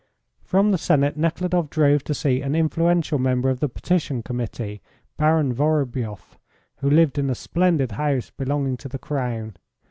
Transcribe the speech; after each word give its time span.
From 0.41 0.71
the 0.71 0.79
Senate 0.79 1.15
Nekhludoff 1.15 1.69
drove 1.69 2.03
to 2.05 2.15
see 2.15 2.41
an 2.41 2.55
influential 2.55 3.19
member 3.19 3.51
of 3.51 3.59
the 3.59 3.69
petition 3.69 4.23
Committee, 4.23 4.81
Baron 5.15 5.53
Vorobioff, 5.53 6.39
who 6.77 6.89
lived 6.89 7.19
in 7.19 7.29
a 7.29 7.35
splendid 7.35 7.91
house 7.91 8.31
belonging 8.31 8.77
to 8.77 8.89
the 8.89 8.97
Crown. 8.97 9.57